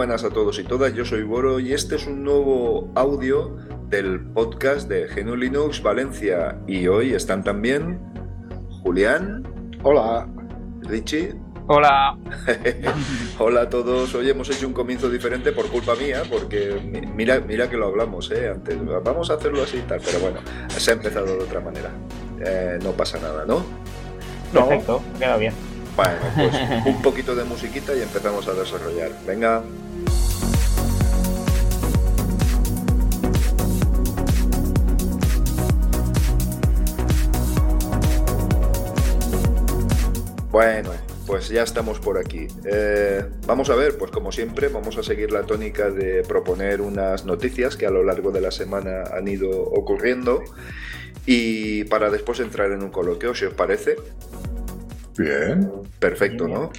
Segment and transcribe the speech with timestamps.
[0.00, 3.54] Buenas a todos y todas, yo soy Boro y este es un nuevo audio
[3.90, 8.00] del podcast de GNU Linux Valencia y hoy están también
[8.82, 9.46] Julián.
[9.82, 10.26] Hola.
[10.80, 11.34] Richie.
[11.66, 12.16] Hola.
[13.38, 14.14] Hola a todos.
[14.14, 16.80] Hoy hemos hecho un comienzo diferente por culpa mía, porque
[17.14, 18.48] mira, mira que lo hablamos ¿eh?
[18.48, 18.78] antes.
[19.04, 21.90] Vamos a hacerlo así y tal, pero bueno, se ha empezado de otra manera.
[22.42, 23.62] Eh, no pasa nada, ¿no?
[24.54, 24.66] No.
[24.66, 25.52] Perfecto, queda bien.
[25.94, 29.10] Bueno, pues un poquito de musiquita y empezamos a desarrollar.
[29.26, 29.62] Venga.
[40.50, 40.90] Bueno,
[41.26, 42.48] pues ya estamos por aquí.
[42.64, 47.24] Eh, vamos a ver, pues como siempre, vamos a seguir la tónica de proponer unas
[47.24, 50.42] noticias que a lo largo de la semana han ido ocurriendo
[51.26, 53.94] y para después entrar en un coloquio, si os parece.
[55.16, 55.70] Bien.
[56.00, 56.72] Perfecto, ¿no?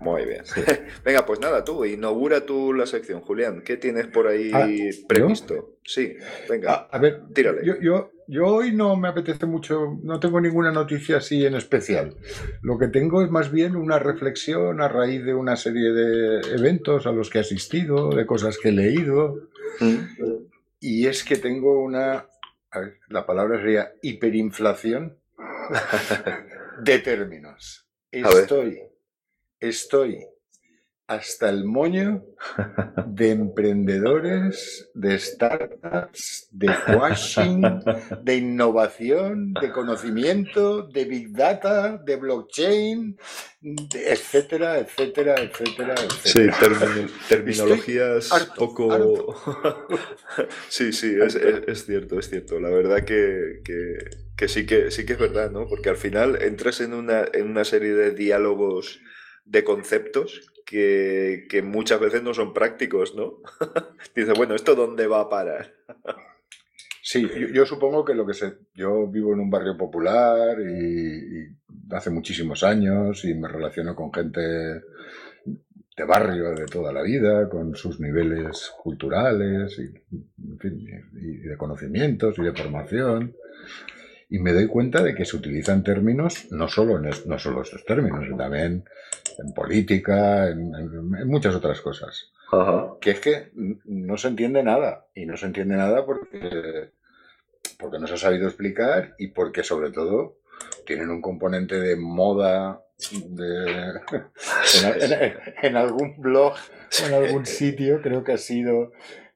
[0.00, 0.44] Muy bien.
[1.04, 3.60] Venga, pues nada, tú, inaugura tú la sección, Julián.
[3.62, 4.68] ¿Qué tienes por ahí Ah,
[5.06, 5.76] previsto?
[5.84, 6.16] Sí,
[6.48, 7.62] venga, Ah, a ver, tírale.
[7.64, 12.14] yo, yo, yo hoy no me apetece mucho, no tengo ninguna noticia así en especial.
[12.60, 17.06] Lo que tengo es más bien una reflexión a raíz de una serie de eventos
[17.06, 19.48] a los que he asistido, de cosas que he leído.
[19.80, 19.96] Mm.
[20.78, 22.26] Y es que tengo una,
[22.70, 25.16] a ver, la palabra sería hiperinflación
[26.82, 27.88] de términos.
[28.10, 28.78] Estoy,
[29.58, 30.26] estoy
[31.08, 32.22] hasta el moño
[33.06, 37.62] de emprendedores, de startups, de washing,
[38.22, 43.16] de innovación, de conocimiento, de big data, de blockchain,
[43.62, 46.78] de etcétera, etcétera, etcétera, Sí, etcétera.
[46.78, 49.34] termino- terminologías harto, poco...
[50.68, 52.60] sí, sí, es, es- es cierto, es cierto.
[52.60, 53.96] La verdad que, que-
[54.36, 55.66] que sí que sí que es verdad, ¿no?
[55.66, 59.00] Porque al final entras en una, en una serie de diálogos
[59.46, 63.38] de conceptos que, muchas veces no son prácticos, ¿no?
[64.14, 65.72] Dices, bueno, ¿esto dónde va a parar?
[67.00, 71.48] Sí, yo, supongo que lo que sé, yo vivo en un barrio popular y,
[71.90, 77.74] hace muchísimos años y me relaciono con gente de barrio de toda la vida, con
[77.74, 79.84] sus niveles culturales y,
[80.50, 83.34] en fin, y de conocimientos y de formación.
[84.28, 87.62] Y me doy cuenta de que se utilizan términos, no solo en es- no solo
[87.62, 88.84] estos términos, también
[89.38, 92.32] en política, en- en- en muchas otras cosas
[93.00, 93.50] que es que
[93.84, 95.06] no se entiende nada.
[95.14, 96.90] Y no se entiende nada porque,
[97.78, 100.38] porque no se ha sabido explicar y porque sobre todo
[100.86, 102.80] tienen un componente de moda
[103.28, 103.92] de,
[104.74, 105.32] en, en-
[105.62, 108.92] en algún blog o en algún sitio, creo que ha sido,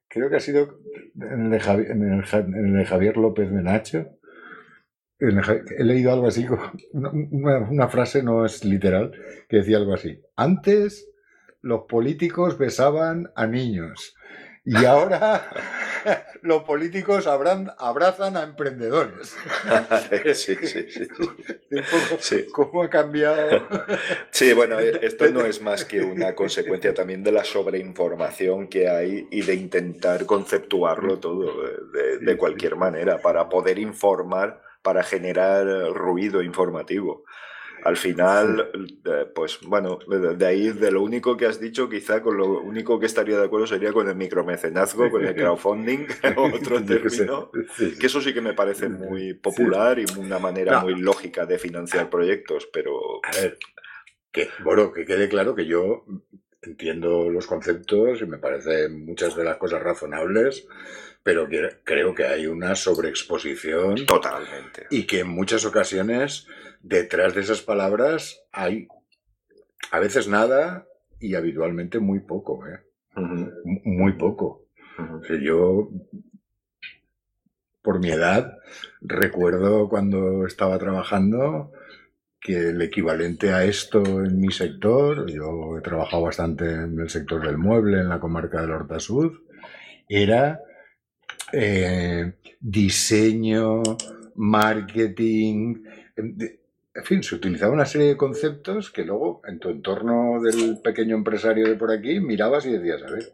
[0.09, 0.79] creo que ha sido
[1.21, 4.07] en el de Javi- en el Ja- en el de Javier López de Nacho.
[5.79, 6.47] He leído algo así,
[6.93, 7.11] una,
[7.71, 9.13] una- frase no es literal,
[9.49, 10.21] que decía algo así.
[10.37, 11.09] Antes
[11.61, 14.17] los políticos besaban a niños
[14.65, 15.49] y ahora
[16.43, 19.37] los políticos abran- abrazan a emprendedores.
[20.35, 20.87] sí, sí,
[22.19, 22.47] sí.
[22.53, 23.67] ¿Cómo ha cambiado?
[24.31, 28.89] Sí, bueno, eh, esto no es más que una consecuencia también de la sobreinformación que
[28.89, 31.63] hay y de intentar conceptuarlo todo
[31.93, 37.25] de, de cualquier manera para poder informar, para generar eh, ruido informativo.
[37.85, 38.71] Al final,
[39.35, 43.07] pues bueno, de ahí, de lo único que has dicho, quizá con lo único que
[43.07, 46.07] estaría de acuerdo sería con el micromecenazgo, con el crowdfunding,
[46.37, 47.51] otro término,
[47.99, 50.83] que eso sí que me parece muy popular y una manera No.
[50.83, 53.59] muy lógica de financiar proyectos, pero A ver,
[54.31, 56.05] que, bueno, que quede claro que yo
[56.63, 60.69] entiendo los conceptos y me parecen muchas de las cosas razonables,
[61.23, 64.87] pero que- creo que hay una sobreexposición totalmente.
[64.91, 66.47] y que en muchas ocasiones
[66.83, 68.89] detrás de esas palabras hay
[69.91, 70.87] a veces nada
[71.21, 72.81] y habitualmente muy poco, ¿eh?
[73.85, 74.67] Muy poco.
[74.99, 75.91] O sea, yo,
[77.83, 78.59] por mi edad,
[79.01, 81.73] recuerdo cuando estaba trabajando
[82.41, 87.45] que el equivalente a esto en mi sector, yo he trabajado bastante en el sector
[87.47, 89.33] del mueble, en la comarca del Horta Sud,
[90.09, 90.61] era
[91.53, 93.83] eh, diseño,
[94.37, 95.85] marketing,
[96.17, 96.37] em,
[96.95, 101.17] en fin, se utilizaba una serie de conceptos que luego en tu entorno del pequeño
[101.17, 103.33] empresario de por aquí mirabas y decías, a ver,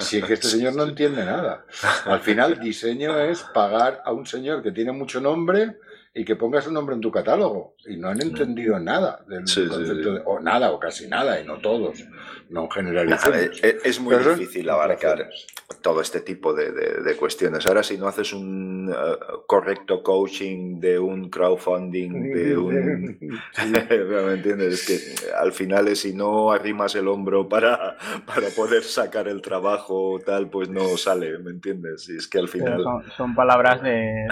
[0.00, 1.64] si es que este señor no entiende nada.
[2.04, 5.76] Al final, diseño es pagar a un señor que tiene mucho nombre
[6.16, 7.74] y que pongas un nombre en tu catálogo.
[7.84, 11.58] Y no han entendido nada del concepto de, o nada, o casi nada, y no
[11.58, 12.02] todos.
[12.48, 13.60] No generalizamos.
[13.62, 15.28] es, es, muy difícil abarcar
[15.82, 17.66] todo este tipo de, de, cuestiones.
[17.66, 23.18] Ahora, si no haces un uh, correcto coaching de un crowdfunding, de un.
[23.70, 24.74] ¿Me entiendes?
[24.74, 30.18] Es que al final, si no arrimas el hombro para, para poder sacar el trabajo,
[30.24, 32.08] tal, pues no sale, ¿me entiendes?
[32.08, 32.82] Y es que al final.
[33.16, 34.26] Son, palabras de,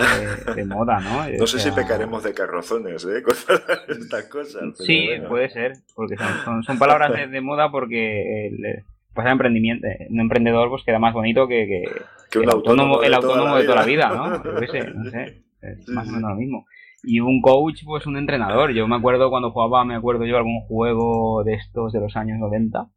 [0.55, 1.29] de, moda, ¿no?
[1.37, 3.23] No sé si pecaremos de carrozones, ¿eh?
[3.89, 4.63] estas cosas.
[4.79, 10.21] Sí, puede ser, porque son, son, palabras de, moda porque el, pues el emprendimiento, un
[10.21, 11.85] emprendedor pues queda más bonito que,
[12.31, 14.43] que, el autónomo, el autónomo de toda la vida, ¿no?
[14.61, 16.67] Yo sé, no sé, es más o menos lo mismo.
[17.03, 18.73] Y un coach, pues un entrenador.
[18.73, 22.39] Yo me acuerdo cuando jugaba, me acuerdo yo algún juego de estos de los años
[22.39, 22.89] 90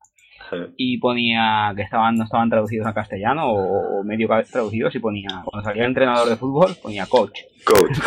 [0.78, 5.68] y ponía que estaban no estaban traducidos a castellano o, medio traducidos y ponía cuando
[5.68, 7.40] salía el entrenador de fútbol ponía coach.
[7.66, 8.00] Coach,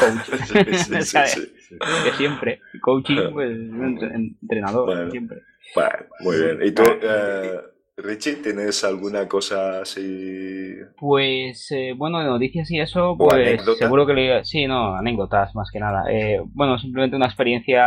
[0.52, 5.42] que siempre coaching pues entrenador siempre.
[5.74, 5.90] Bueno,
[6.20, 6.58] muy bien.
[6.62, 7.60] Y tú eh,
[8.02, 10.76] Richie, ¿tienes alguna cosa así?
[10.98, 14.44] Pues, eh, bueno, de noticias y eso, pues seguro que le...
[14.44, 16.04] Sí, no, anécdotas más que nada.
[16.10, 17.82] Eh, bueno, simplemente una experiencia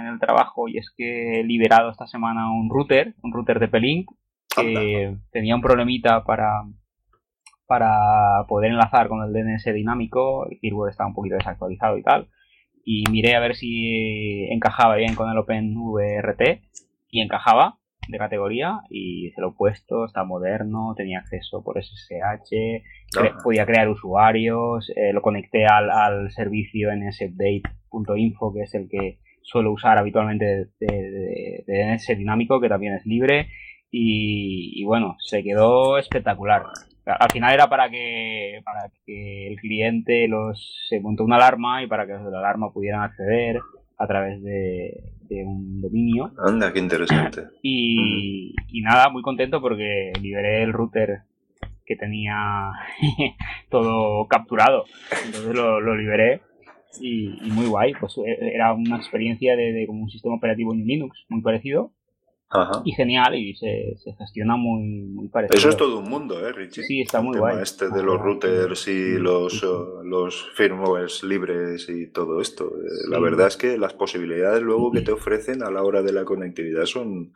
[0.00, 3.68] en el trabajo y es que he liberado esta semana un router, un router de
[3.68, 4.10] Pelink,
[4.56, 6.62] que tenía un problemita para,
[7.66, 12.28] para poder enlazar con el DNS dinámico, el firmware estaba un poquito desactualizado y tal,
[12.84, 16.62] y miré a ver si encajaba bien con el OpenVRT
[17.10, 22.82] y encajaba de categoría y se lo he puesto, está moderno, tenía acceso por SSH,
[23.42, 29.72] podía crear usuarios, eh, lo conecté al, al servicio nsupdate.info que es el que suelo
[29.72, 33.48] usar habitualmente de, de, DNS dinámico que también es libre
[33.98, 36.64] y, bueno, se quedó espectacular.
[37.06, 41.86] Al final era para que, para que el cliente los, se montó una alarma y
[41.86, 43.60] para que los de la alarma pudieran acceder
[43.96, 46.32] a través de, un dominio.
[46.38, 47.44] Anda, qué interesante.
[47.62, 51.22] Y, nada, muy contento porque liberé el router
[51.84, 52.72] que tenía
[53.70, 54.84] todo capturado.
[55.26, 56.40] Entonces lo, liberé
[57.00, 57.92] y, muy guay.
[57.98, 61.92] Pues e, era una experiencia de, de, como un sistema operativo en Linux muy parecido
[62.84, 65.58] y genial y se, gestiona muy, muy parecido.
[65.58, 66.84] Eso es todo un mundo, ¿eh, Richie?
[66.84, 67.58] Sí, está muy guay.
[67.60, 69.64] Este de los routers y los,
[70.04, 72.66] los firmwares libres y todo esto.
[72.66, 76.12] Eh, la verdad es que las posibilidades luego que te ofrecen a la hora de
[76.12, 77.32] la conectividad son,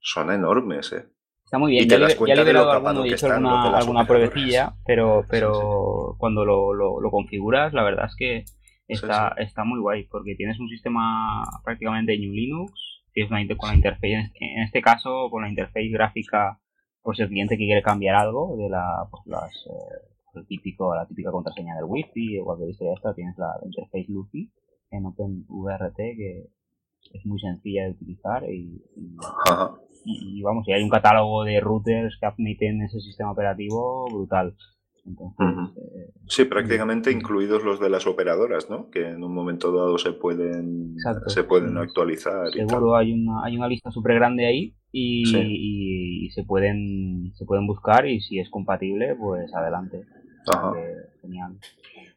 [0.00, 1.06] son enormes, ¿eh?
[1.48, 6.14] Está muy bien, ya, he liberado alguno y he hecho alguna, alguna pruebecilla, pero, pero
[6.18, 8.44] cuando lo, lo, configuras, la verdad es que
[8.86, 13.76] está, está muy guay, porque tienes un sistema prácticamente en Linux, es una, con la
[13.76, 16.60] interfaz, en este caso con la interfaz gráfica,
[17.02, 21.06] pues el cliente que quiere cambiar algo de la, pues las, eh, el típico, la
[21.06, 24.52] típica contraseña del wifi o cualquier historia esta, tienes la interfaz Luffy
[24.90, 26.48] en OpenVRT que
[27.12, 28.82] es muy sencilla de utilizar y,
[30.04, 34.56] y, vamos, y hay un catálogo de routers que admiten ese sistema operativo brutal.
[35.16, 38.90] Eh, sí, prácticamente incluidos los de las operadoras, ¿no?
[38.90, 40.96] Que en un momento dado se pueden,
[41.26, 42.50] se pueden actualizar.
[42.52, 48.06] Seguro hay una, hay una lista súper grande ahí y, se pueden se pueden buscar
[48.06, 50.04] y si es compatible, pues adelante.
[51.22, 51.58] genial.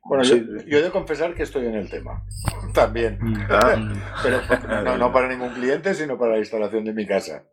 [0.03, 2.23] Bueno, yo, he de confesar que estoy en el tema
[2.73, 3.35] también, mm.
[3.49, 3.93] ah.
[4.23, 7.45] pero no, para ningún cliente, sino para la instalación de mi casa.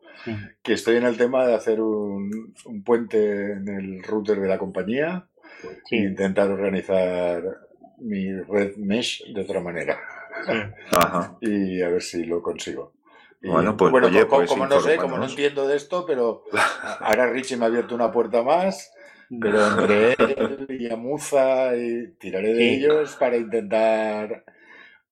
[0.62, 4.59] Que estoy en el tema de hacer un, un puente en el router de la
[4.59, 5.27] compañía
[5.91, 7.43] e intentar organizar
[7.99, 9.99] mi red mesh de otra manera.
[11.41, 12.93] Y a ver si lo consigo.
[13.43, 16.45] bueno, pues, oye, como, pues no sé, como no entiendo de esto, pero
[17.00, 18.93] ahora Richie me ha abierto una puerta más,
[19.41, 24.45] pero entre él y Amuza y tiraré de ellos para intentar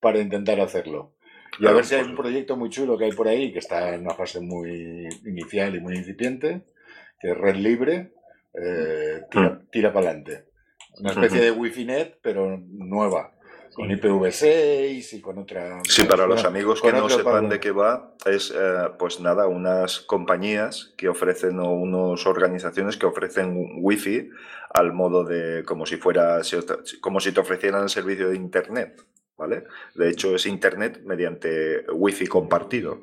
[0.01, 1.13] para intentar hacerlo.
[1.59, 3.95] Y a ver si hay un proyecto muy chulo que hay por ahí, que está
[3.95, 6.63] en una fase muy inicial y muy incipiente,
[7.19, 8.13] que es red libre,
[8.57, 9.23] eh,
[9.71, 10.47] tira, para adelante.
[10.99, 13.33] Una especie de Wi-Fi net, pero nueva.
[13.75, 15.81] Con IPv6 y con otra.
[15.85, 20.01] Sí, para los amigos que no sepan de qué va, es eh, pues nada, unas
[20.01, 24.31] compañías que ofrecen o unas organizaciones que ofrecen Wi-Fi
[24.73, 26.41] al modo de como si fuera
[27.03, 29.03] como si te ofrecieran el servicio de internet.
[29.37, 29.65] ¿Vale?
[29.95, 33.03] De hecho, es Internet mediante Wi-Fi compartido,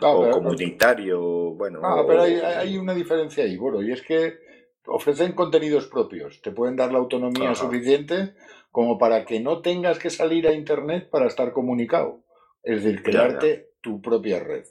[0.00, 1.20] ah, o comunitario,
[1.56, 1.80] bueno.
[1.84, 4.47] Ah, pero hay, hay, una diferencia ahí, bueno, y es que
[4.88, 8.34] ofrecen contenidos propios, te pueden dar la autonomía suficiente
[8.70, 12.20] como para que no tengas que salir a Internet para estar comunicado.
[12.62, 14.64] Es decir, crearte tu propia red.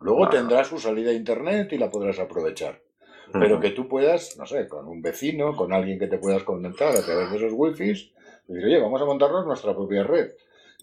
[0.00, 2.82] Luego tendrás su salida a Internet y la podrás aprovechar.
[3.32, 6.94] Pero que tú puedas, no sé, con un vecino, con alguien que te puedas conectar
[6.94, 8.12] a través de esos wifis,
[8.46, 10.32] Decir, oye, vamos a montarnos nuestra propia red.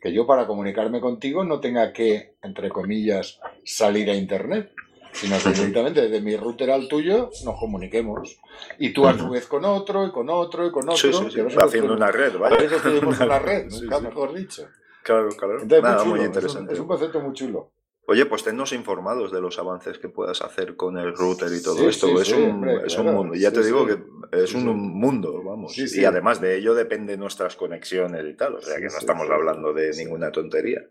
[0.02, 4.74] Que yo para comunicarme contigo no tenga que, entre comillas, salir a Internet,
[5.14, 8.40] sino que directamente desde mi router al tuyo nos comuniquemos.
[8.80, 10.98] Y tú a su vez con otro, y con otro, y con otro.
[10.98, 12.56] Sí, sí, haciendo una red, ¿vale?
[12.56, 14.68] Por eso tenemos una red, nunca mejor dicho.
[15.04, 15.62] Claro, claro.
[15.62, 16.74] Entonces, muy, interesante.
[16.74, 17.72] es un concepto muy chulo.
[18.08, 21.88] Oye, pues tennos informados de los avances que puedas hacer con el router y todo
[21.88, 22.08] esto.
[22.20, 23.36] es, un, es un, mundo.
[23.36, 24.00] Ya te digo que
[24.32, 25.78] es un mundo, vamos.
[25.78, 28.56] y además de ello depende nuestras conexiones y tal.
[28.56, 30.82] O sea que no estamos hablando de ninguna tontería.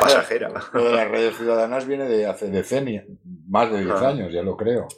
[0.00, 0.50] Pasajera.
[0.72, 3.04] Lo de las redes ciudadanas viene de hace decenios,
[3.48, 4.88] más de 10 años, ya lo creo.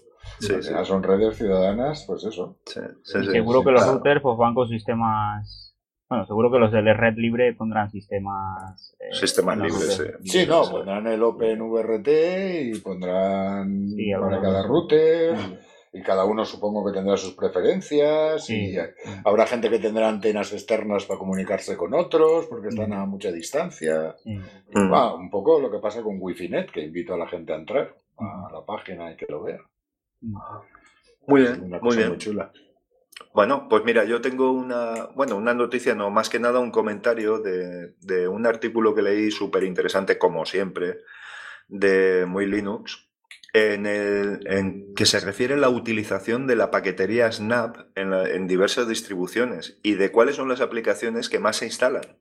[0.41, 2.59] Sí, Son redes ciudadanas, pues eso.
[3.03, 5.69] seguro que los routers pues, van con sistemas
[6.09, 8.97] bueno, seguro que los de red libre pondrán sistemas.
[8.99, 10.47] Eh, sistemas libres, sí.
[10.47, 12.09] no, pondrán el OpenVRT
[12.63, 15.37] y pondrán para cada router.
[15.93, 18.49] Y cada uno supongo que tendrá sus preferencias.
[18.51, 18.77] Y
[19.25, 24.17] habrá gente que tendrá antenas externas para comunicarse con otros porque están a mucha distancia.
[24.75, 27.95] un poco lo que pasa con Wi-Fi Net, que invito a la gente a entrar
[28.19, 29.61] a la página y que lo vea.
[31.27, 32.09] Muy bien, muy bien.
[32.09, 32.53] Muy chula.
[33.35, 37.39] Bueno, pues mira, yo tengo una, bueno, una noticia, no, más que nada un comentario
[37.39, 40.99] de, de un artículo que leí súper interesante, como siempre,
[41.69, 43.08] de Muy Linux,
[43.53, 48.47] en, el, en que se refiere a la utilización de la paquetería Snap en, en
[48.47, 52.19] diversas distribuciones y de cuáles son las aplicaciones que más se instalan.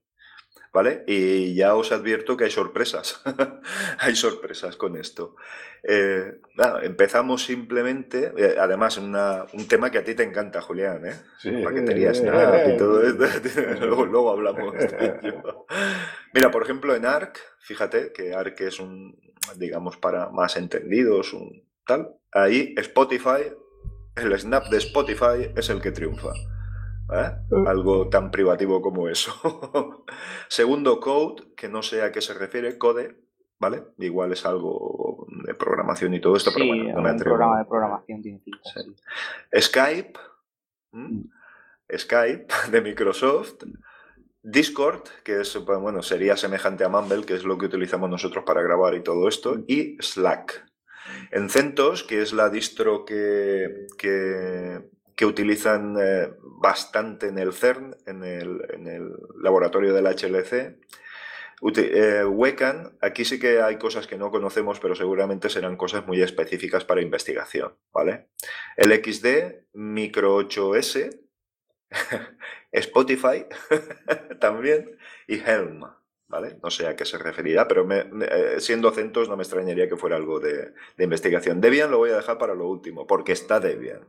[0.77, 1.03] ¿vale?
[1.07, 3.21] Y ya os advierto que hay sorpresas,
[3.99, 5.35] hay sorpresas con esto.
[5.83, 6.39] Eh,
[6.83, 11.15] empezamos simplemente, eh, además, un tema que a ti te encanta, Julián, ¿eh?
[11.39, 15.65] Sí, Paqueterías eh, y todo esto, luego, hablamos de ello.
[16.33, 19.17] Mira, por ejemplo, en ARC, fíjate que ARC es un,
[19.55, 23.53] digamos, para más entendidos, un tal, ahí Spotify,
[24.15, 26.33] el snap de Spotify es el que triunfa.
[27.13, 27.31] ¿eh?
[27.49, 27.67] Mm.
[27.67, 30.03] Algo tan privativo como eso.
[30.47, 33.17] Segundo, code, que no sé a qué se refiere, code,
[33.59, 33.83] ¿vale?
[33.97, 37.35] Igual es algo de programación y todo esto, pero bueno, no me atrevo.
[37.35, 38.41] Un programa de programación tiene
[39.57, 40.19] Skype,
[40.91, 41.21] mm.
[41.97, 43.63] Skype de Microsoft.
[44.43, 48.61] Discord, que es, bueno, sería semejante a Mumble, que es lo que utilizamos nosotros para
[48.61, 49.63] grabar y todo esto, mm.
[49.67, 50.65] y Slack.
[51.31, 54.81] En CentOS, que es la distro que, que
[55.17, 60.77] que utilizan eh, bastante en el CERN, en el, laboratorio del HLC.
[61.75, 66.21] Eh, WECAN, aquí sí que hay cosas que no conocemos, pero seguramente serán cosas muy
[66.21, 68.27] específicas para investigación, ¿vale?
[68.75, 71.19] El XD, Micro 8S,
[72.71, 73.45] Spotify
[74.39, 74.97] también
[75.27, 75.81] y Helm,
[76.27, 76.57] ¿vale?
[76.61, 80.15] No sé a qué se referirá, pero eh, siendo CentOS no me extrañaría que fuera
[80.15, 81.61] algo de, de, investigación.
[81.61, 84.07] Debian lo voy a dejar para lo último, porque está Debian.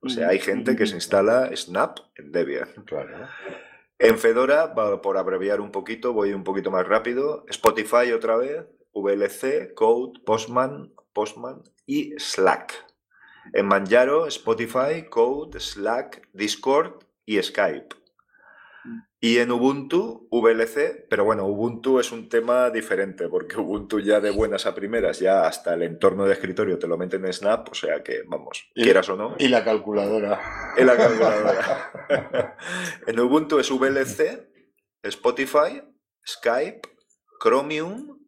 [0.00, 2.68] O sea, hay gente que se instala Snap en Debian.
[3.98, 7.46] En Fedora, por abreviar un poquito, voy un poquito más rápido.
[7.48, 12.74] Spotify otra vez, VLC, Code, Postman, Postman y Slack.
[13.54, 17.96] En Manjaro, Spotify, Code, Slack, Discord y Skype.
[19.20, 24.30] Y en Ubuntu, VLC, pero bueno, Ubuntu es un tema diferente, porque Ubuntu ya de
[24.30, 27.74] buenas a primeras, ya hasta el entorno de escritorio te lo meten en Snap, o
[27.74, 29.34] sea que, vamos, quieras o no.
[29.38, 30.38] Y la calculadora.
[30.76, 32.56] Y la calculadora.
[33.06, 34.46] en Ubuntu es VLC,
[35.02, 35.82] Spotify,
[36.26, 36.82] Skype,
[37.40, 38.18] Chromium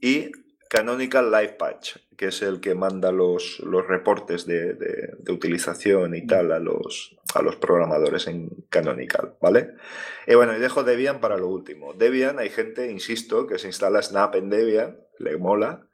[0.00, 0.32] y
[0.68, 6.26] Canonical Live Patch, que es el que manda los, los reportes de, de, utilización y
[6.26, 9.74] tal a los, a los programadores en Canonical, ¿vale?
[10.26, 11.94] Y bueno, y dejo Debian para lo último.
[11.94, 15.86] Debian, hay gente, insisto, que se instala Snap en Debian, le mola.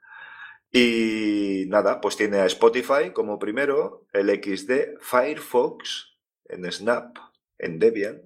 [0.71, 7.17] Y nada, pues tiene a Spotify como primero, el XD, Firefox en Snap,
[7.57, 8.21] en Debian,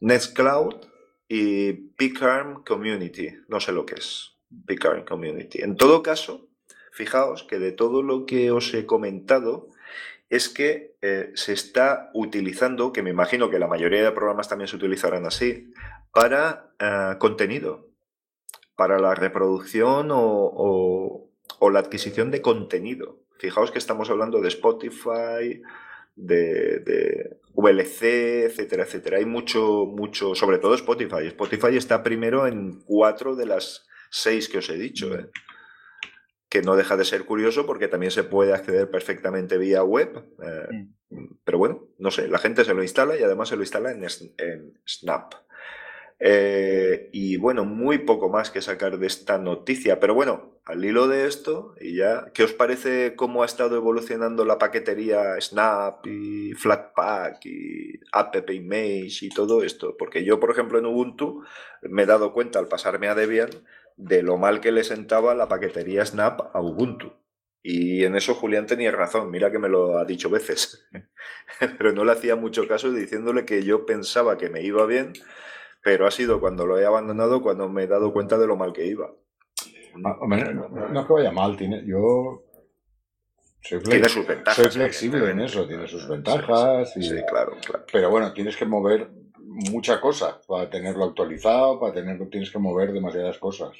[0.00, 0.86] Nextcloud
[1.28, 4.39] y Picarm Community, no sé lo que es.
[4.66, 5.62] Picard Community.
[5.62, 6.48] En todo caso,
[6.92, 9.68] fijaos que de todo lo que os he comentado
[10.28, 14.68] es que eh, se está utilizando, que me imagino que la mayoría de programas también
[14.68, 15.72] se utilizarán así,
[16.12, 17.88] para eh, contenido,
[18.76, 21.26] para la reproducción o,
[21.72, 23.18] la adquisición de contenido.
[23.38, 25.62] Fijaos que estamos hablando de Spotify,
[26.16, 29.18] de, de, VLC, etcétera, etcétera.
[29.18, 31.26] Hay mucho, mucho, sobre todo Spotify.
[31.26, 35.14] Spotify está primero en cuatro de las seis que os he dicho.
[35.14, 35.30] ¿eh?
[36.50, 40.24] que no deja de ser curioso porque también se puede acceder perfectamente vía web.
[40.42, 41.36] Eh, mm.
[41.44, 44.04] Pero bueno, no sé, la gente se lo instala y además se lo instala en,
[44.86, 45.34] Snap.
[46.18, 50.00] Eh, y bueno, muy poco más que sacar de esta noticia.
[50.00, 54.44] Pero bueno, al hilo de esto, y ya, ¿qué os parece cómo ha estado evolucionando
[54.44, 59.96] la paquetería Snap y Flatpak y AppImage y todo esto?
[59.96, 61.44] Porque yo, por ejemplo, en Ubuntu
[61.82, 63.50] me he dado cuenta al pasarme a Debian
[64.02, 67.12] de lo mal que le sentaba la paquetería Snap a Ubuntu.
[67.62, 70.88] Y en eso Julián tenía razón, mira que me lo ha dicho veces,
[71.78, 75.12] pero no le hacía mucho caso diciéndole que yo pensaba que me iba bien
[75.82, 78.72] pero ha sido cuando lo he abandonado cuando me he dado cuenta de lo mal
[78.72, 79.10] que iba.
[80.04, 82.44] Ah, no, es que vaya mal, tiene, yo
[83.62, 86.92] soy, tiene sus ventajas, soy flexible en eso, tiene sus ventajas.
[86.92, 87.84] Sí, claro, claro.
[87.90, 89.10] Pero bueno, tienes que mover
[89.50, 93.76] mucha cosa para tenerlo actualizado, para tenerlo, tienes que mover demasiadas cosas.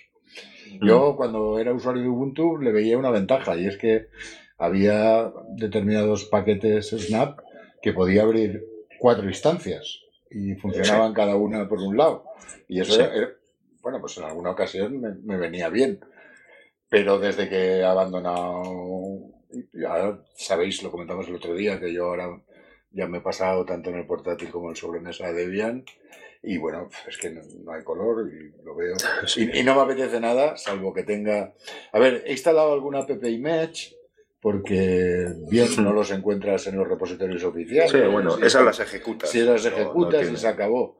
[0.83, 4.09] Yo cuando era usuario de Ubuntu le veía una ventaja y es que
[4.59, 7.39] había determinados paquetes Snap
[7.81, 8.65] que podía abrir
[8.99, 10.01] cuatro instancias
[10.31, 12.25] y funcionaban cada una por un lado.
[12.69, 13.03] Y eso,
[13.81, 16.01] bueno, pues en alguna ocasión me, venía bien.
[16.89, 18.63] Pero desde que he abandonado,
[19.73, 22.43] ya sabéis, lo comentamos el otro día, que yo ahora
[22.93, 25.85] ya me he pasado tanto en el portátil como en el sobremesa de Debian.
[26.43, 27.43] Y bueno, es que no,
[27.73, 28.97] hay color y lo veo.
[29.37, 31.55] Y, no me apetece nada, salvo que tenga.
[31.93, 33.97] A ver, he instalado alguna app image
[34.41, 37.91] porque bien no los encuentras en los repositorios oficiales.
[37.91, 39.29] Sí, bueno, esas las ejecutas.
[39.31, 40.99] Si las ejecutas y se acabó.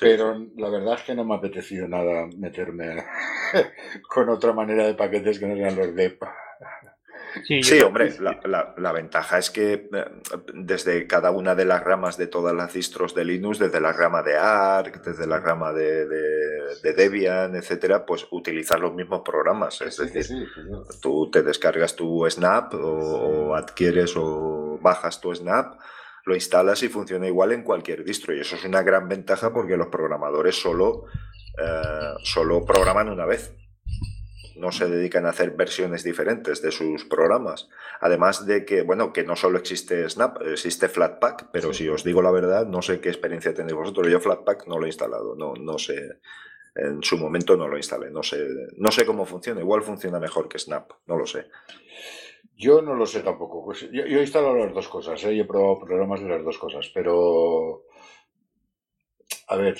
[0.00, 3.04] Pero la verdad es que no me ha apetecido nada meterme
[4.08, 6.16] con otra manera de paquetes que no sean los de
[7.44, 10.04] Sí, hombre, la, ventaja es que eh,
[10.54, 14.22] desde cada una de las ramas de todas las distros de Linux, desde la rama
[14.22, 16.06] de ARC, desde la rama de,
[16.82, 19.80] Debian, etcétera, pues utilizar los mismos programas.
[19.80, 20.48] Es decir,
[21.00, 25.74] tú te descargas tu Snap o, adquieres o bajas tu Snap
[26.26, 28.34] lo instalas y funciona igual en cualquier distro.
[28.34, 31.06] Y eso es una gran ventaja porque los programadores solo,
[31.58, 33.54] eh, solo programan una vez
[34.60, 37.68] no se dedican a hacer versiones diferentes de sus programas.
[38.00, 42.20] Además de que, bueno, que no solo existe Snap, existe Flatpak, pero si os digo
[42.20, 44.08] la verdad, no sé qué experiencia tenéis vosotros.
[44.08, 46.20] Yo Flatpak no lo he instalado, no, no sé.
[46.74, 49.60] En su momento no lo instalé, no sé, no sé cómo funciona.
[49.60, 51.46] Igual funciona mejor que Snap, no lo sé.
[52.54, 53.64] Yo no lo sé tampoco.
[53.64, 55.36] Pues yo, he instalado las dos cosas, ¿eh?
[55.36, 57.84] he probado programas de las dos cosas, pero
[59.48, 59.76] a ver,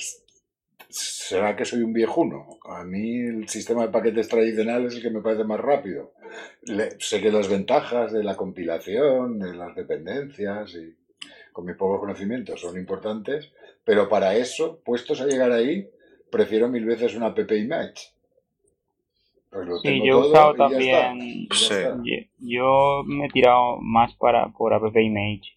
[0.91, 2.59] ¿Será que soy un viejuno?
[2.69, 6.13] A mí el sistema de paquetes tradicional es el que me parece más rápido.
[6.99, 10.97] sé que las ventajas de la compilación, de las dependencias y
[11.53, 13.53] con mis pocos conocimientos son importantes,
[13.85, 15.89] pero para eso, puestos a llegar ahí,
[16.31, 18.13] prefiero mil veces una PP Image.
[19.51, 21.49] Pues sí, yo he usado también.
[22.39, 25.57] Yo, me he tirado más para por app image.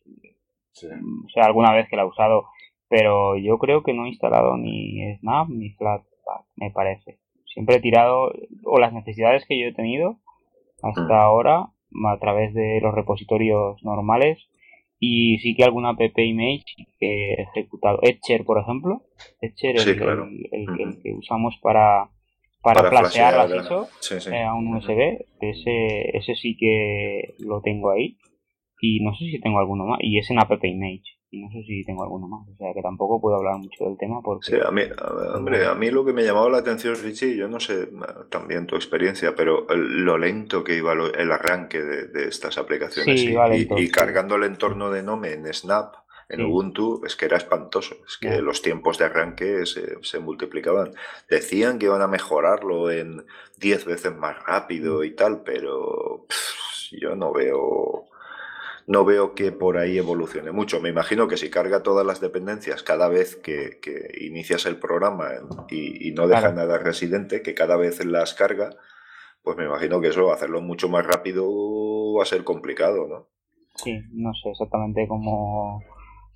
[0.76, 2.46] O sea, alguna vez que la he usado
[2.94, 7.18] pero yo creo que no he instalado ni Snap ni Flatpak, me parece.
[7.52, 8.32] Siempre he tirado,
[8.66, 10.20] o las necesidades que yo he tenido
[10.84, 11.12] hasta mm.
[11.12, 11.70] ahora,
[12.06, 14.48] a través de los repositorios normales,
[15.00, 16.66] y sí que alguna app image
[17.00, 17.98] que he ejecutado.
[18.04, 19.02] Etcher, por ejemplo.
[19.42, 22.12] Etcher, el, el, que usamos para,
[22.62, 23.88] para, flashear las ISO
[24.32, 25.18] eh, a un USB.
[25.42, 28.18] Ese, ese sí que lo tengo ahí.
[28.80, 30.00] Y no sé si tengo alguno más.
[30.00, 32.48] Y es en app image y no sé si tengo alguno más.
[32.48, 34.52] O sea, que tampoco puedo hablar mucho del tema porque...
[34.52, 34.84] Sí, a mí,
[35.34, 37.90] hombre, a mí lo que me llamaba la atención, Richie, yo no sé
[38.30, 44.36] también tu experiencia, pero lo lento que iba el arranque de, estas aplicaciones y, cargando
[44.36, 45.96] el entorno de Nome en Snap,
[46.30, 47.96] en Ubuntu, es que era espantoso.
[48.08, 50.94] Es que los tiempos de arranque se, se, multiplicaban.
[51.30, 53.26] Decían que iban a mejorarlo en
[53.60, 55.04] 10 veces más rápido mm.
[55.04, 56.26] y tal, pero
[56.92, 58.06] yo no veo
[58.88, 60.82] no veo que por ahí evolucione mucho.
[60.82, 63.80] Me imagino que si carga todas las dependencias cada vez que,
[64.20, 65.30] inicias el programa
[65.70, 68.72] y, no deja nada residente, que cada vez las carga,
[69.44, 71.46] pues me imagino que eso, hacerlo mucho más rápido
[72.14, 73.28] va a ser complicado, ¿no?
[73.76, 75.82] Sí, no sé exactamente cómo,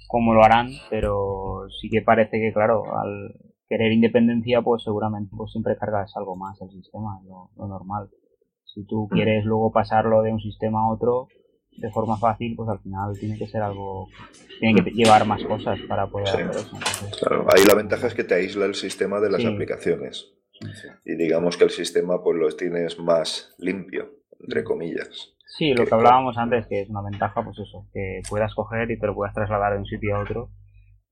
[0.07, 3.36] cómo lo harán, pero sí que parece que, claro, al
[3.69, 8.10] querer independencia, pues seguramente pues siempre cargas algo más el sistema, lo, lo normal.
[8.65, 9.13] Si tú mm.
[9.13, 11.27] quieres luego pasarlo de un sistema a otro,
[11.77, 14.09] de forma fácil, pues al final tiene que ser algo,
[14.59, 16.77] tiene que llevar más cosas para poder hacer eso.
[17.19, 20.33] claro, ahí la ventaja es que te aísla el sistema de las aplicaciones.
[21.05, 24.09] Y digamos que el sistema pues lo tienes más limpio,
[24.39, 25.33] entre comillas.
[25.45, 28.99] Sí, lo que hablábamos antes, que es una ventaja, pues eso, que puedas coger y
[28.99, 30.49] te lo puedas trasladar de un sitio a otro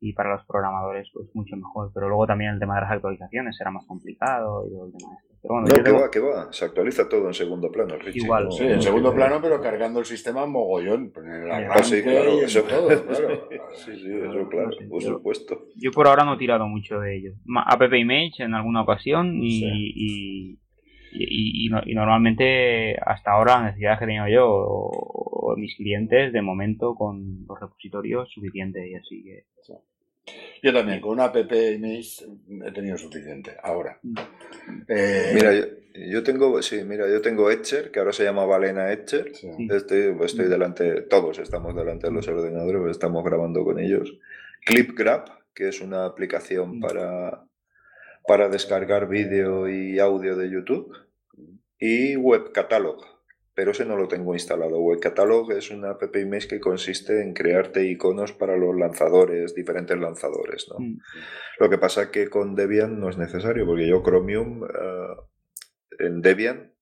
[0.05, 1.91] y para los programadores pues mucho mejor.
[1.93, 5.13] Pero luego también el tema de las actualizaciones será más complicado y todo el tema
[5.17, 5.35] este.
[5.41, 6.53] Pero bueno, no, que va, que va.
[6.53, 8.51] Se actualiza todo en segundo plano, Igual.
[8.51, 11.11] sí, en segundo plano, pero cargando el sistema mogollón.
[11.51, 12.41] Ah, sí, claro.
[12.41, 13.47] Eso, todo, claro.
[13.73, 15.65] sí, sí, eso claro, por supuesto.
[15.75, 17.33] Yo por ahora no he tirado mucho de ello.
[17.65, 20.57] App Image en alguna ocasión y,
[21.11, 26.95] y, normalmente hasta ahora las necesidades que he tenido yo o, mis clientes de momento
[26.95, 29.45] con los repositorios suficiente y así que
[30.61, 33.55] yo también, con una app he tenido suficiente.
[33.61, 33.99] Ahora.
[34.01, 34.15] Mm.
[34.87, 35.53] Eh, mira,
[36.11, 39.31] yo, tengo, sí, mira, yo tengo Etcher, que ahora se llama Valena Etcher.
[39.69, 44.17] Estoy, estoy delante, todos estamos delante de los ordenadores, estamos grabando con ellos.
[44.65, 46.81] ClipGrab, que es una aplicación mm.
[46.81, 47.45] para,
[48.27, 50.91] para descargar vídeo y audio de YouTube.
[51.79, 53.14] Y Web Catalog,
[53.55, 54.77] pero ese no lo tengo instalado.
[54.79, 59.97] Web Catalog es una app image que consiste en crearte iconos para los lanzadores, diferentes
[59.97, 60.67] lanzadores.
[60.69, 60.79] ¿no?
[60.79, 60.99] Mm.
[61.59, 65.15] Lo que pasa que con Debian no es necesario, porque yo Chromium eh,
[65.99, 66.73] en Debian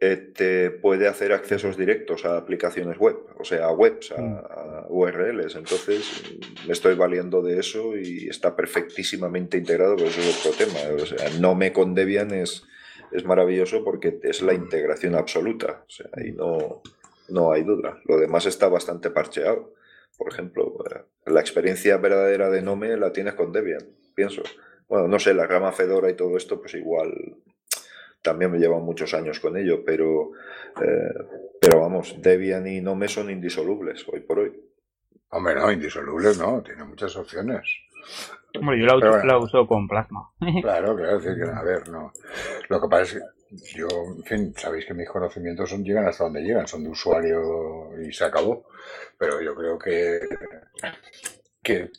[0.00, 4.36] eh, te puede hacer accesos directos a aplicaciones web, o sea, a webs, a, mm.
[4.36, 5.54] a, URLs.
[5.54, 6.22] Entonces,
[6.66, 10.78] me estoy valiendo de eso y está perfectísimamente integrado, pero eso es otro tema.
[10.94, 12.64] O sea, no me con Debian es
[13.12, 15.84] es maravilloso porque es la integración absoluta.
[15.86, 16.82] O sea, ahí no,
[17.28, 18.00] no hay duda.
[18.04, 19.74] Lo demás está bastante parcheado.
[20.16, 24.42] Por ejemplo, eh, la experiencia verdadera de Nome la tienes con Debian, pienso.
[24.88, 27.36] Bueno, no sé, la rama Fedora y todo esto, pues igual
[28.22, 30.32] también me llevan muchos años con ello, pero,
[30.82, 31.14] eh,
[31.60, 34.52] pero vamos, Debian y Nome son indisolubles hoy por hoy.
[35.30, 37.68] Hombre, no, indisolubles no, tiene muchas opciones.
[38.58, 40.30] Hombre, yo la, uso, con plasma.
[40.62, 42.12] Claro, claro, que, a ver, no.
[42.68, 46.24] Lo que pasa es que yo, en fin, sabéis que mis conocimientos son, llegan hasta
[46.24, 48.66] donde llegan, son de usuario y se acabó.
[49.18, 50.20] Pero yo creo que,
[51.62, 51.90] que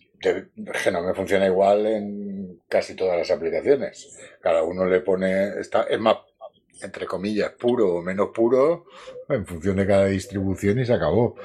[0.73, 4.17] Genome funciona igual en casi todas las aplicaciones.
[4.41, 6.17] Cada uno le pone, está, es más,
[6.81, 8.85] entre comillas, puro o menos puro,
[9.27, 11.35] en función de cada distribución y se acabó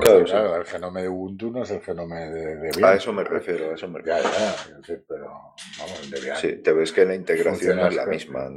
[0.00, 2.84] claro, el genome de Ubuntu no es el genome de, Debian.
[2.84, 4.22] A eso me refiero, a eso me refiero.
[4.22, 5.26] Ya, ya, pero
[5.78, 6.40] vamos.
[6.40, 8.48] Sí, te ves que la integración no es la misma,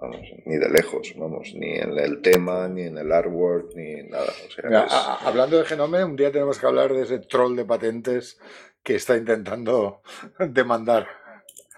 [0.00, 4.32] vamos, ni de lejos, vamos, ni en el tema, ni en el artwork, ni nada.
[4.46, 8.38] O sea, hablando de genome, un día tenemos que hablar de ese troll de patentes
[8.82, 10.02] que está intentando
[10.38, 11.06] demandar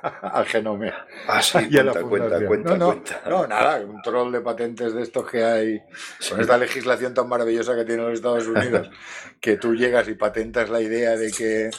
[0.23, 0.93] al genome.
[1.27, 5.29] Ah, sí, y cuenta, cuenta, cuenta, no, no, nada, un troll de patentes de estos
[5.31, 5.83] que hay
[6.29, 8.91] con esta legislación tan maravillosa que tienen los Estados Unidos,
[9.41, 11.71] que tú llegas y patentas la idea de que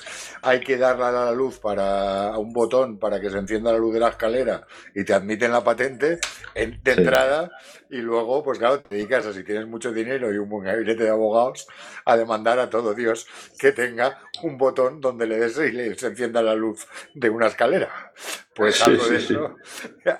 [0.41, 3.93] hay que darle a la luz para un botón para que se encienda la luz
[3.93, 6.19] de la escalera y te admiten la patente
[6.53, 7.51] de entrada
[7.89, 11.03] y luego, pues claro, te dedicas a si tienes mucho dinero y un buen gabinete
[11.03, 11.67] de abogados
[12.03, 13.27] a demandar a todo Dios
[13.59, 18.13] que tenga un botón donde le des y se encienda la luz de una escalera.
[18.55, 19.55] Pues algo de eso.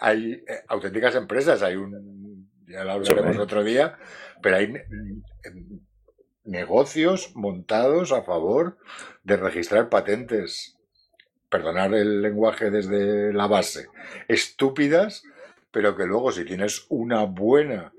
[0.02, 3.98] Hay eh, auténticas empresas, hay un, ya lo hablaremos otro día,
[4.42, 4.74] pero hay
[6.44, 8.78] negocios montados a favor
[9.24, 10.78] de registrar patentes,
[11.50, 13.88] perdonar el lenguaje desde la base,
[14.28, 15.24] estúpidas,
[15.72, 17.94] pero que luego si tienes una buena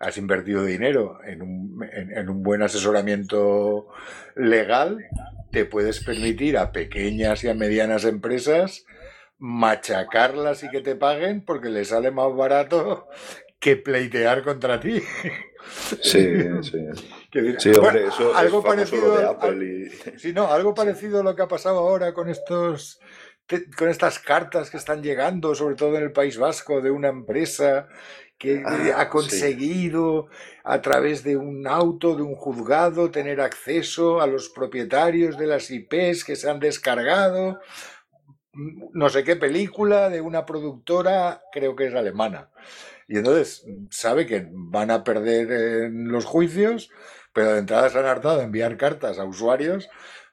[0.00, 3.88] has invertido dinero en un, en un, buen asesoramiento
[4.34, 5.04] legal,
[5.52, 8.86] te puedes permitir a pequeñas y a medianas empresas
[9.40, 13.08] machacarlas y que te paguen porque les sale más barato
[13.58, 15.02] que pleitear contra ti.
[16.02, 16.86] Sí, sí.
[17.58, 21.42] sí hombre, eso algo es parecido de Apple Sí, no, algo parecido a lo que
[21.42, 23.00] ha pasado ahora con estos
[23.76, 27.88] con estas cartas que están llegando, sobre todo en el País Vasco, de una empresa
[28.38, 30.28] que ah, ha conseguido
[30.62, 35.70] a través de un auto, de un juzgado, tener acceso a los propietarios de las
[35.70, 37.58] IPs que se han descargado
[38.52, 42.50] no sé qué película de una productora, creo que es alemana.
[43.08, 46.90] Y entonces sabe que van a perder en los juicios,
[47.32, 49.88] pero de entrada se han hartado de enviar cartas a usuarios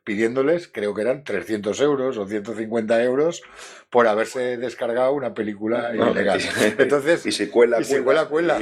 [0.08, 3.42] pidiéndoles, creo que eran 300 euros o 150 euros
[3.90, 6.40] por haberse descargado una película ilegal.
[6.78, 8.58] Entonces, y si cuela, y cuela, cuela.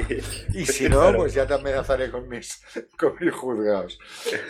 [0.55, 2.63] Y, si no, pues ya te amenazaré con mis,
[2.97, 3.99] con mis juzgados.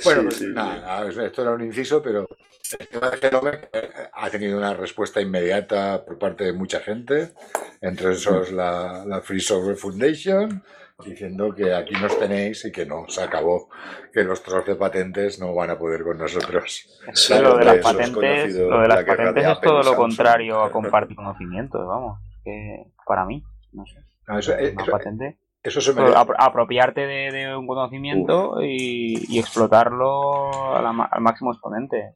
[0.06, 2.30] Bueno, pues nada, esto era un inciso, pero
[2.74, 7.34] el tema de Genome eh, ha tenido una respuesta inmediata por parte de mucha gente,
[7.82, 10.64] entre esos la, la Free Software Foundation,
[11.04, 13.70] diciendo que aquí nos tenéis y que no, se acabó,
[14.14, 17.02] que los trozos de patentes no van a poder con nosotros.
[17.30, 21.86] lo de las patentes, lo de las patentes es todo lo contrario a compartir conocimientos,
[21.86, 24.00] vamos, que para mí, no sé.
[24.38, 25.94] eso, patente eso se
[26.38, 32.14] apropiarte de, un conocimiento y, explotarlo al máximo exponente.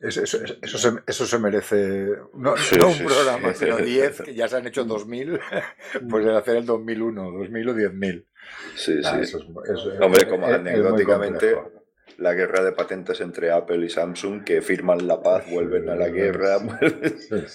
[0.00, 5.38] eso, eso, se, merece, no, un programa, sino 10, que ya se han hecho 2000,
[6.08, 8.24] pues el hacer el 2001, 2000 o 10.000.
[8.74, 9.36] Sí, ah, sí.
[10.00, 11.58] Hombre, como anecdóticamente,
[12.16, 16.08] la guerra de patentes entre Apple y Samsung, que firman la paz, vuelven a la
[16.08, 16.56] guerra.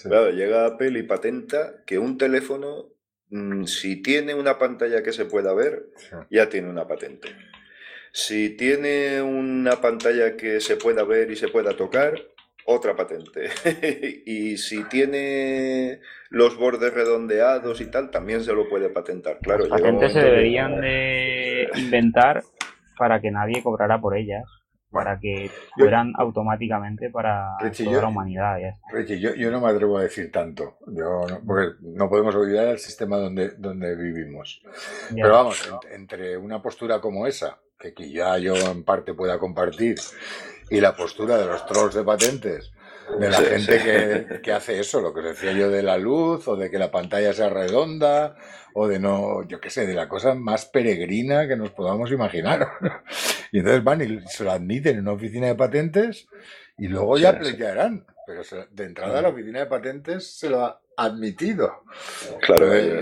[0.03, 3.00] Claro, llega Apple y patenta que un teléfono Mm,
[3.65, 5.85] si tiene una pantalla que se pueda ver,
[6.29, 7.29] ya tiene una patente.
[8.11, 12.13] Si tiene una pantalla que se pueda ver y se pueda tocar,
[12.65, 13.49] otra patente.
[14.25, 19.39] y si tiene los bordes redondeados y tal, también se lo puede patentar.
[19.39, 22.43] Claro, Las patentes se deberían de inventar
[22.97, 24.43] para que nadie cobrara por ellas
[24.91, 28.57] para que fueran automáticamente para toda la humanidad.
[29.07, 33.51] yo, no me atrevo a decir tanto, yo porque no podemos olvidar el sistema donde,
[33.51, 34.61] donde vivimos.
[35.13, 39.95] Pero vamos, entre una postura como esa, que ya yo en parte pueda compartir,
[40.69, 42.71] y la postura de los trolls de patentes,
[43.19, 46.69] de la gente Que, hace eso, lo que decía yo de la luz, o de
[46.69, 48.35] que la pantalla sea redonda,
[48.73, 52.67] o de no, yo qué sé, de la cosa más peregrina que nos podamos imaginar.
[53.51, 56.27] y entonces van y se lo admiten en una oficina de patentes
[56.77, 58.05] y luego ya pleitearán.
[58.25, 61.83] Pero de entrada la oficina de patentes se lo ha admitido.
[62.41, 63.01] Claro, eh,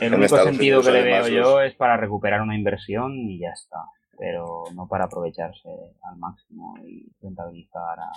[0.00, 3.78] el único sentido que le veo yo es para recuperar una inversión y ya está
[4.18, 5.68] pero no para aprovecharse
[6.02, 8.12] al máximo y rentabilizar a,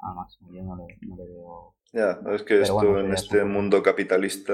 [0.00, 0.50] al máximo.
[0.52, 1.74] Yo no le, no le veo.
[1.92, 4.52] Ya, es que esto en este mundo capitalista.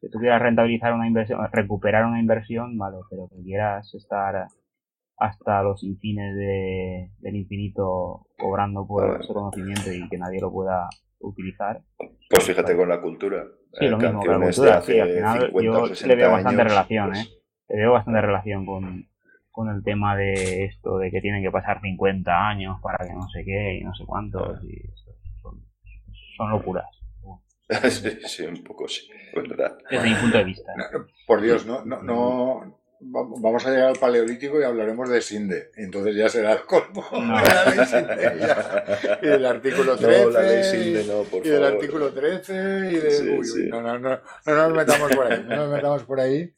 [0.00, 4.48] Si tú quieras rentabilizar una inversión, recuperar una inversión, vale, pero que quieras estar
[5.16, 10.88] hasta los infines de, del infinito cobrando por ese conocimiento y que nadie lo pueda
[11.20, 11.82] utilizar.
[12.28, 13.44] Pues fíjate con la cultura.
[13.74, 17.26] Sí, lo mismo, con la cultura, sí, al final yo le veo bastante relación, pues
[17.26, 17.30] ¿eh?
[17.68, 19.06] Le veo bastante relación con,
[19.52, 23.28] con el tema de esto, de que tienen que pasar 50 años para que no
[23.28, 24.80] sé qué y no sé cuántos, y
[26.36, 26.86] son, locuras.
[27.90, 29.78] sí, sí, un poco sí, verdad.
[29.88, 30.72] Desde mi punto de vista.
[31.26, 35.70] por Dios, no, no, no, vamos a llegar al paleolítico y hablaremos de Sinde.
[35.76, 37.04] Entonces ya será el colmo.
[39.22, 41.02] y del artículo 13.
[41.44, 43.68] y del artículo 13 y de.
[43.68, 45.44] No, no, no, no, nos metamos por ahí.
[45.46, 46.54] No nos metamos por ahí.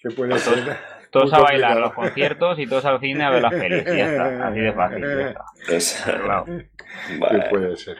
[0.00, 0.78] Que puede ser.
[1.10, 3.84] Todos a bailar los conciertos y todos al cine a ver las pelis.
[3.84, 5.04] Ya está, así de fácil.
[7.30, 7.98] ¿Qué puede ser?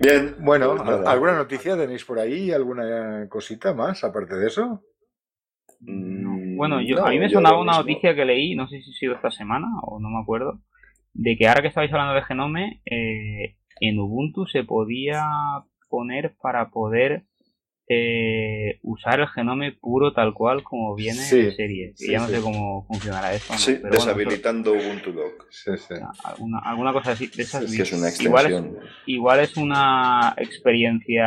[0.00, 0.36] Bien.
[0.38, 2.50] Bueno, pues ¿alguna noticia tenéis por ahí?
[2.52, 4.82] ¿Alguna cosita más aparte de eso?
[5.80, 8.94] Mm, bueno, yo, a mí me sonaba una noticia que leí, no sé si ha
[8.94, 10.60] sido esta semana o no me acuerdo,
[11.14, 15.24] de que ahora que estabais hablando de Genome, eh, en Ubuntu se podía
[15.88, 17.24] poner para poder
[17.90, 21.94] eh, usar el genome puro tal cual como viene en serie.
[21.96, 23.54] ya no sé cómo funcionará esto.
[23.54, 25.46] Sí, deshabilitando Ubuntu Dock.
[26.22, 27.28] Alguna, alguna, cosa así.
[27.28, 28.78] De esas, es una extensión.
[29.06, 31.24] Igual es, una experiencia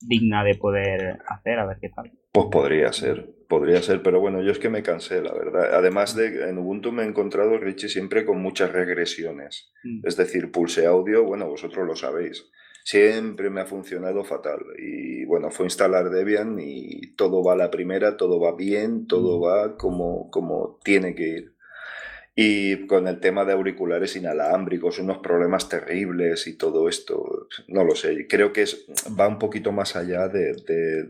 [0.00, 2.12] digna de poder hacer, a ver qué tal.
[2.32, 5.74] Pues podría ser, podría ser, pero bueno, yo es que me cansé, la verdad.
[5.74, 9.72] Además de en Ubuntu me he encontrado, Richie, siempre con muchas regresiones.
[9.84, 10.06] Mm.
[10.06, 12.46] Es decir, pulse audio, bueno, vosotros lo sabéis
[12.86, 14.60] siempre me ha funcionado fatal.
[14.78, 19.38] Y bueno, fue instalar Debian y todo va a la primera, todo va bien, todo
[19.38, 19.44] mm.
[19.44, 21.56] va como, como tiene que ir.
[22.36, 27.96] Y con el tema de auriculares inalámbricos, unos problemas terribles y todo esto, no lo
[27.96, 28.28] sé.
[28.28, 28.86] Creo que es,
[29.18, 30.52] va un poquito más allá de,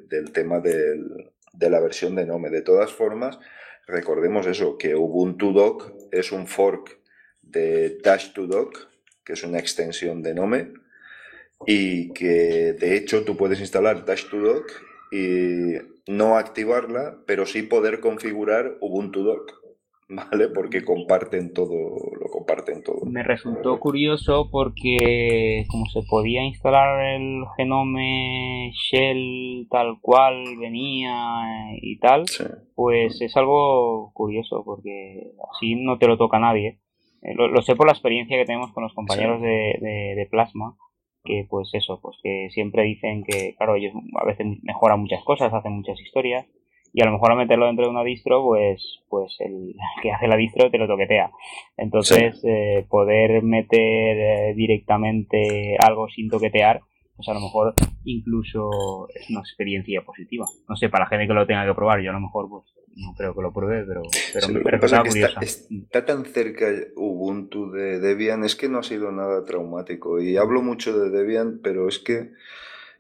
[0.09, 2.49] del tema del, de la versión de Nome.
[2.49, 3.39] De todas formas,
[3.87, 7.01] recordemos eso, que Ubuntu Dock es un fork
[7.43, 8.89] de Dash to Dock,
[9.25, 10.86] que es una extensión de Nome
[11.67, 14.71] y que de hecho tú puedes instalar Dash to Dock
[15.13, 15.75] y
[16.09, 19.53] no activarla, pero sí poder configurar Ubuntu Dock,
[20.09, 20.49] ¿vale?
[20.49, 23.05] Porque comparten todo, lo comparten todo.
[23.07, 31.99] Me resultó curioso porque como se podía instalar el genome shell tal cual venía y
[31.99, 32.25] tal,
[32.77, 36.79] pues es algo curioso porque así no te lo toca nadie.
[37.23, 40.77] Eh, lo, sé por la experiencia que tenemos con los compañeros de, de Plasma,
[41.27, 45.53] que pues eso, pues que siempre dicen que, claro, ellos a veces mejoran muchas cosas,
[45.53, 46.47] hacen muchas historias,
[46.93, 50.29] y a lo mejor a meterlo dentro de una distro, pues, pues el que hace
[50.29, 51.31] la distro te lo toquetea.
[51.77, 56.81] Entonces, eh, poder meter eh, directamente algo sin toquetear,
[57.15, 60.47] pues a lo mejor incluso es una experiencia positiva.
[60.69, 62.65] No sé, para la gente que lo tenga que probar, yo a lo mejor pues
[62.97, 64.03] no creo que lo pruebe, pero,
[64.65, 64.79] pero
[65.43, 70.21] está, tan cerca Ubuntu de Debian, es que no ha sido nada traumático.
[70.21, 72.31] Y hablo mucho de Debian, pero es que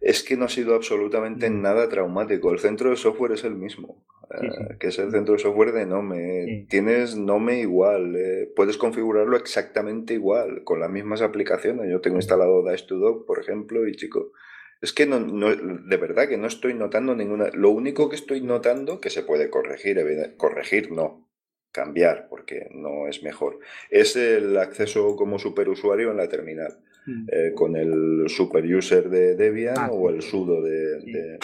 [0.03, 1.63] es que no ha sido absolutamente mm.
[1.63, 2.53] nada traumático.
[2.53, 5.87] El centro de software es el mismo, eh, que es el centro de software de
[5.87, 6.67] Nome.
[6.69, 11.91] Tienes Nome igual, eh, puedes configurarlo exactamente igual, con las mismas aplicaciones.
[11.91, 14.33] Yo tengo instalado Dice2Doc, por ejemplo, y chico,
[14.81, 17.49] es que no, de verdad que no estoy notando ninguna.
[17.53, 19.99] Lo único que estoy notando que se puede corregir,
[20.37, 21.29] corregir no,
[21.73, 23.59] cambiar, porque no es mejor,
[23.91, 26.79] es el acceso como superusuario en la terminal.
[27.07, 27.27] Mm.
[27.31, 31.39] Eh, con el super user de Debian ah, o el sudo de, eh,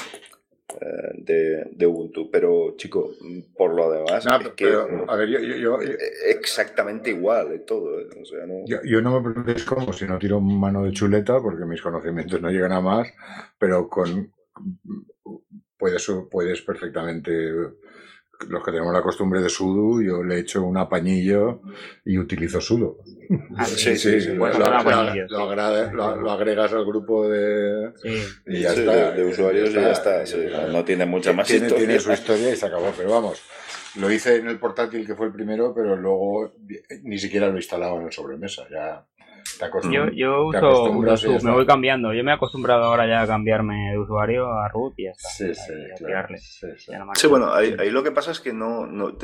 [1.17, 2.31] de, Ubuntu.
[2.31, 3.13] Pero, chico,
[3.57, 4.39] por lo demás, a
[5.17, 5.99] ver, yo, eh,
[6.31, 7.99] exactamente igual de todo.
[8.67, 12.51] yo, no me preguntéis cómo, si no tiro mano de chuleta, porque mis conocimientos no
[12.51, 13.09] llegan a más,
[13.59, 14.33] pero con
[15.77, 17.53] puedes, puedes perfectamente
[18.49, 21.63] los que tenemos la costumbre de sudo, yo le echo un apañillo
[22.05, 22.99] y utilizo sudo.
[23.57, 24.35] Ah, sí, sí, sí.
[24.35, 24.47] lo,
[26.31, 27.93] agregas al grupo de,
[28.47, 30.25] y ya está, de, usuarios y ya está.
[30.69, 31.87] no tiene mucha más tiene, historia.
[31.87, 33.43] Tiene su historia y se acabó, pero vamos.
[33.97, 36.55] Lo hice en el portátil que fue el primero, pero luego
[37.03, 38.67] ni siquiera lo instalaba en el sobremesa.
[38.71, 39.07] Ya
[39.91, 40.93] yo, yo uso,
[41.43, 42.13] me voy cambiando.
[42.13, 45.29] Yo me he acostumbrado ahora ya a cambiarme de usuario a root y ya está.
[45.29, 49.17] Sí, sí, sí, bueno, ahí, lo que pasa es que no, no,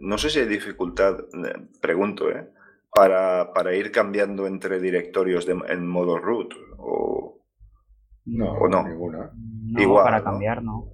[0.00, 2.48] no sé si hay dificultad, eh, pregunto, ¿eh?
[2.92, 7.38] Para, para ir cambiando entre directorios de, en modo root o
[8.26, 8.82] no, o no.
[8.82, 9.30] Ninguna.
[9.78, 10.86] Igual, para cambiar, no.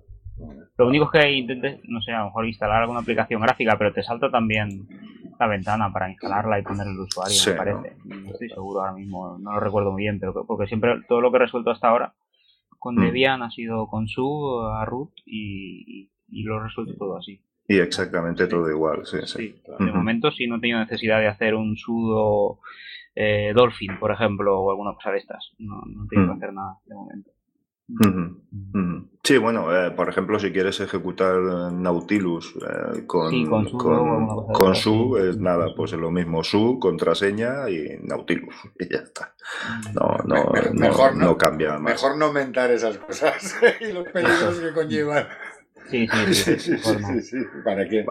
[0.78, 3.92] Lo único es que intentes, no sé, a lo mejor instalar alguna aplicación gráfica, pero
[3.92, 4.86] te salta también
[5.38, 7.96] la ventana para instalarla y poner el usuario, me parece.
[8.04, 8.30] ¿no?
[8.30, 11.36] estoy seguro ahora mismo, no lo recuerdo muy bien, pero porque siempre todo lo que
[11.36, 12.14] he resuelto hasta ahora
[12.78, 13.00] con mm.
[13.00, 17.40] Debian ha sido con su a root y, lo he resuelto todo así.
[17.68, 19.60] Y exactamente todo igual, sí, sí.
[19.78, 22.60] De momento sí no he tenido necesidad de hacer un sudo
[23.14, 25.50] eh, Dolphin, por ejemplo, o alguna cosa de estas.
[25.58, 26.36] No, no tengo que mm.
[26.36, 27.30] hacer nada de momento.
[29.26, 31.36] Sí, bueno, eh, por ejemplo, si quieres ejecutar
[31.72, 38.54] Nautilus eh, con, con, su, es nada, pues es lo mismo, su, contraseña y Nautilus,
[38.78, 39.34] y ya está.
[39.94, 41.94] No, no, mejor no, cambia más.
[41.94, 45.26] Mejor no mentar esas cosas y los peligros que conllevan.
[45.88, 46.78] Sí, sí, sí.
[47.22, 48.04] sí, ¿Para qué?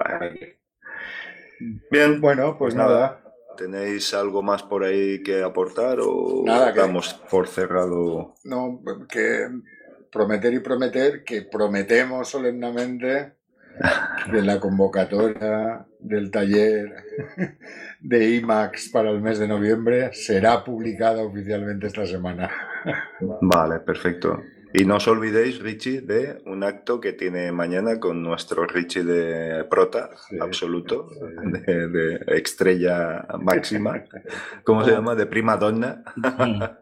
[1.92, 3.25] Bien, bueno, pues, pues nada.
[3.58, 8.36] ¿Tenéis algo más por ahí que aportar o Nada, damos por cerrado?
[8.44, 9.48] No, que
[10.12, 13.34] prometer y prometer que prometemos solemnemente
[14.32, 17.04] que la convocatoria del taller
[18.00, 22.50] de IMAX para el mes de noviembre será publicada oficialmente esta semana.
[23.42, 24.42] Vale, perfecto.
[24.78, 29.64] Y no os olvidéis, Richie, de un acto que tiene mañana con nuestro Richie de
[29.66, 30.10] prota
[30.42, 34.04] absoluto, De, estrella máxima.
[34.66, 35.16] ¿Cómo se llama?
[35.16, 36.04] De prima donna.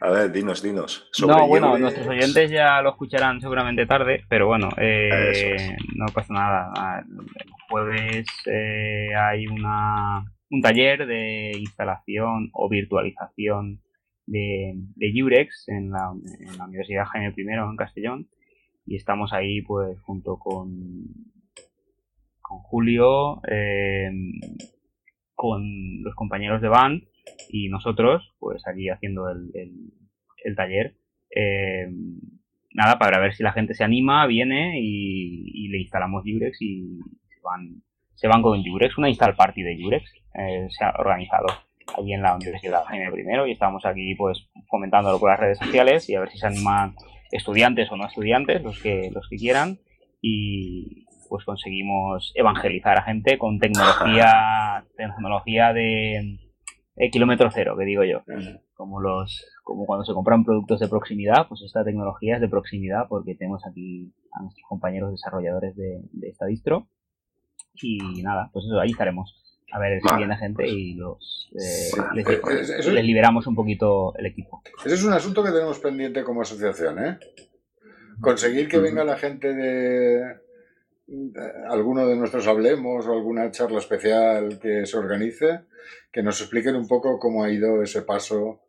[0.00, 1.10] A ver, dinos, dinos.
[1.26, 7.00] no, bueno, nuestros oyentes ya lo escucharán seguramente tarde, pero bueno, eh, no pasa nada.
[7.00, 13.83] El jueves eh, hay una, un taller de instalación o virtualización
[14.26, 18.28] de, de Jurex en la, en la Universidad Jaime I en Castellón.
[18.86, 21.06] Y estamos ahí pues junto con
[22.44, 24.10] con Julio eh,
[25.34, 27.02] con los compañeros de band
[27.48, 29.50] y nosotros pues allí haciendo el,
[30.44, 30.94] el, taller.
[31.34, 31.90] Eh,
[32.74, 37.40] nada para ver si la gente se anima viene y, le instalamos Jurex y se
[37.42, 37.82] van
[38.14, 40.04] se van con Jurex una install party de Jurex
[40.38, 41.46] eh, se ha organizado
[41.96, 46.08] allí en la Universidad Jaime I y estamos aquí pues fomentándolo por las redes sociales
[46.08, 46.94] y a ver si se animan
[47.30, 49.78] estudiantes o no estudiantes, los que, los que quieran
[50.20, 56.38] y pues conseguimos evangelizar a gente con tecnología, tecnología de,
[57.10, 58.22] kilómetro cero, que digo yo.
[58.74, 63.06] Como los, como cuando se compran productos de proximidad, pues esta tecnología es de proximidad
[63.08, 66.88] porque tenemos aquí a nuestros compañeros desarrolladores de, de esta distro.
[67.82, 69.43] Y nada, pues eso, ahí estaremos
[69.74, 74.62] a ver si viene gente y los eh, les, liberamos un poquito el equipo.
[74.84, 77.18] Ese es un asunto que tenemos pendiente como asociación, ¿eh?
[78.20, 80.22] Conseguir que venga la gente de,
[81.68, 85.62] alguno de nuestros hablemos o alguna charla especial que se organice,
[86.12, 88.60] que nos expliquen un poco cómo ha ido ese paso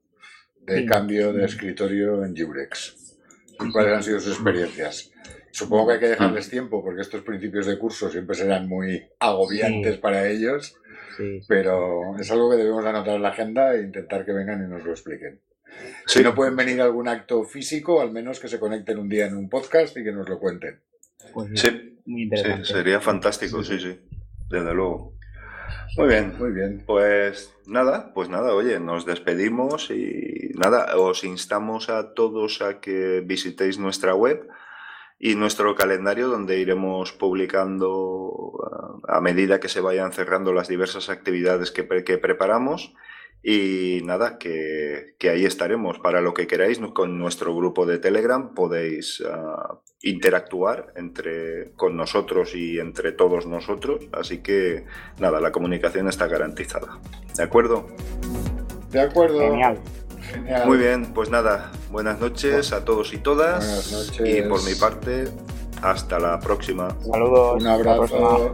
[0.62, 3.20] de cambio de escritorio en Jurex.
[3.64, 5.12] Y cuáles han sido sus experiencias.
[5.52, 10.00] Supongo que hay que dejarles tiempo porque estos principios de curso siempre serán muy agobiantes
[10.00, 10.76] para ellos
[11.48, 14.84] pero es algo que debemos anotar en la agenda e intentar que vengan y nos
[14.84, 15.40] lo expliquen.
[16.06, 19.26] Si no pueden venir a algún acto físico, al menos que se conecten un día
[19.26, 20.80] en un podcast y que nos lo cuenten.
[21.34, 22.66] Pues sí, muy interesante.
[22.66, 24.00] sería fantástico, sí, sí,
[24.50, 25.16] desde luego.
[25.98, 26.84] Muy bien, muy bien.
[26.86, 33.22] Pues nada, pues nada, oye, nos despedimos y nada, os instamos a todos a que
[33.26, 34.48] visitéis nuestra web
[35.18, 38.52] y nuestro calendario donde iremos publicando
[39.08, 42.94] a medida que se vayan cerrando las diversas actividades que, que preparamos
[43.48, 46.00] y nada, que, ahí estaremos.
[46.00, 52.56] Para lo que queráis, con nuestro grupo de Telegram podéis ah, interactuar entre, con nosotros
[52.56, 54.08] y entre todos nosotros.
[54.14, 54.86] Así que
[55.20, 57.00] nada, la comunicación está garantizada.
[57.38, 57.86] ¿De acuerdo?
[58.90, 59.44] De acuerdo.
[60.32, 60.68] Genial.
[60.68, 63.66] Muy bien, pues nada, buenas noches a todos y todas.
[63.66, 64.38] Buenas noches.
[64.38, 65.30] Y por mi parte,
[65.82, 66.96] hasta la próxima.
[67.12, 67.62] Saludos.
[67.62, 68.52] Un abrazo.